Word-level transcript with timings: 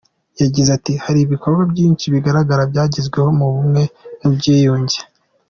Yagize 0.41 0.69
ati 0.77 0.93
“Hari 1.03 1.19
ibikorwa 1.21 1.63
byinshi 1.71 2.05
bigaragara 2.13 2.63
byagezweho 2.71 3.29
mu 3.39 3.47
bumwe 3.53 3.81
n’ubwiyunge. 4.19 4.97